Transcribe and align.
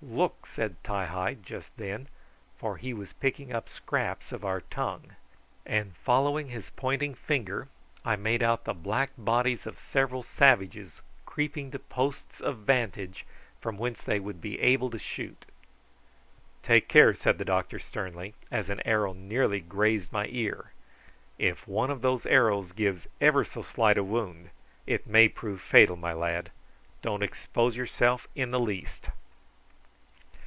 "Look," 0.00 0.46
said 0.46 0.76
Ti 0.84 1.06
hi 1.10 1.34
just 1.42 1.76
then, 1.76 2.06
for 2.56 2.76
he 2.76 2.94
was 2.94 3.12
picking 3.14 3.52
up 3.52 3.68
scraps 3.68 4.30
of 4.30 4.44
our 4.44 4.60
tongue; 4.60 5.16
and 5.66 5.96
following 5.96 6.48
his 6.50 6.70
pointing 6.70 7.16
finger 7.16 7.66
I 8.04 8.14
made 8.14 8.40
out 8.40 8.64
the 8.64 8.74
black 8.74 9.10
bodies 9.18 9.66
of 9.66 9.76
several 9.78 10.22
savages 10.22 11.02
creeping 11.26 11.72
to 11.72 11.80
posts 11.80 12.40
of 12.40 12.58
vantage 12.58 13.26
from 13.60 13.76
whence 13.76 14.00
they 14.00 14.20
would 14.20 14.40
be 14.40 14.60
able 14.60 14.88
to 14.90 15.00
shoot. 15.00 15.44
"Take 16.62 16.88
care," 16.88 17.12
said 17.12 17.38
the 17.38 17.44
doctor 17.44 17.80
sternly, 17.80 18.34
as 18.52 18.70
an 18.70 18.80
arrow 18.86 19.12
nearly 19.14 19.58
grazed 19.58 20.12
my 20.12 20.26
ear. 20.30 20.72
"If 21.38 21.66
one 21.66 21.90
of 21.90 22.02
those 22.02 22.24
arrows 22.24 22.70
gives 22.70 23.08
ever 23.20 23.44
so 23.44 23.62
slight 23.62 23.98
a 23.98 24.04
wound 24.04 24.50
it 24.86 25.08
may 25.08 25.28
prove 25.28 25.60
fatal, 25.60 25.96
my 25.96 26.12
lad; 26.12 26.50
don't 27.02 27.22
expose 27.24 27.76
yourself 27.76 28.28
in 28.36 28.52
the 28.52 28.60
least. 28.60 29.10